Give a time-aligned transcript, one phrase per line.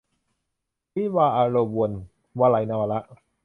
[0.95, 1.91] วิวาห์อลวน-
[2.39, 2.99] วลัย นวาระ